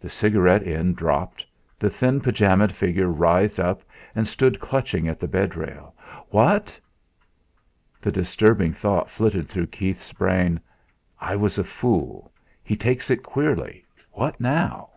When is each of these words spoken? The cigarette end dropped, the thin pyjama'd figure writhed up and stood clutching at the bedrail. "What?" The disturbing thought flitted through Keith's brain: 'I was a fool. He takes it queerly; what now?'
The 0.00 0.08
cigarette 0.08 0.66
end 0.66 0.96
dropped, 0.96 1.44
the 1.78 1.90
thin 1.90 2.22
pyjama'd 2.22 2.72
figure 2.72 3.08
writhed 3.08 3.60
up 3.60 3.82
and 4.14 4.26
stood 4.26 4.58
clutching 4.58 5.06
at 5.06 5.20
the 5.20 5.28
bedrail. 5.28 5.92
"What?" 6.30 6.80
The 8.00 8.10
disturbing 8.10 8.72
thought 8.72 9.10
flitted 9.10 9.46
through 9.50 9.66
Keith's 9.66 10.14
brain: 10.14 10.60
'I 11.20 11.36
was 11.36 11.58
a 11.58 11.64
fool. 11.64 12.32
He 12.62 12.74
takes 12.74 13.10
it 13.10 13.22
queerly; 13.22 13.84
what 14.12 14.40
now?' 14.40 14.88